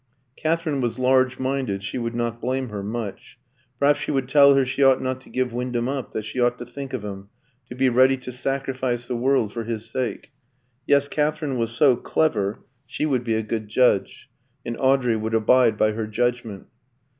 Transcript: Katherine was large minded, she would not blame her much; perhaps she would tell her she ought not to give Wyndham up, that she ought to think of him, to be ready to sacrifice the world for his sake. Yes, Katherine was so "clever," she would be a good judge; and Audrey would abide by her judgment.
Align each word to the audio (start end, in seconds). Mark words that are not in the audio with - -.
Katherine 0.35 0.81
was 0.81 0.97
large 0.97 1.37
minded, 1.37 1.83
she 1.83 1.99
would 1.99 2.15
not 2.15 2.41
blame 2.41 2.69
her 2.69 2.81
much; 2.81 3.37
perhaps 3.77 3.99
she 3.99 4.09
would 4.09 4.27
tell 4.27 4.55
her 4.55 4.65
she 4.65 4.81
ought 4.81 4.99
not 4.99 5.21
to 5.21 5.29
give 5.29 5.53
Wyndham 5.53 5.87
up, 5.87 6.09
that 6.13 6.25
she 6.25 6.39
ought 6.39 6.57
to 6.57 6.65
think 6.65 6.91
of 6.93 7.05
him, 7.05 7.29
to 7.69 7.75
be 7.75 7.87
ready 7.87 8.17
to 8.17 8.31
sacrifice 8.31 9.07
the 9.07 9.15
world 9.15 9.53
for 9.53 9.63
his 9.63 9.87
sake. 9.91 10.31
Yes, 10.87 11.07
Katherine 11.07 11.55
was 11.55 11.69
so 11.69 11.95
"clever," 11.95 12.65
she 12.87 13.05
would 13.05 13.23
be 13.23 13.35
a 13.35 13.43
good 13.43 13.67
judge; 13.67 14.27
and 14.65 14.75
Audrey 14.79 15.15
would 15.15 15.35
abide 15.35 15.77
by 15.77 15.91
her 15.91 16.07
judgment. 16.07 16.65